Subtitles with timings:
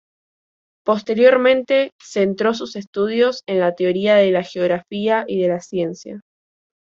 [0.83, 6.21] Posteriormente centró sus estudios en la teoría de la geografía y de la ciencia.